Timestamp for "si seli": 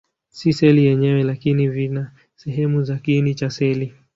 0.37-0.81